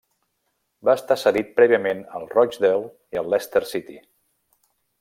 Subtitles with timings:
[0.87, 3.99] Va estar cedit prèviament al Rochdale i el Leicester City.